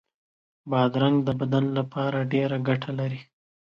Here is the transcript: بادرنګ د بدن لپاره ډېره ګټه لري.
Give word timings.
بادرنګ 0.69 1.17
د 1.27 1.29
بدن 1.39 1.65
لپاره 1.77 2.19
ډېره 2.33 2.57
ګټه 2.67 2.91
لري. 2.99 3.21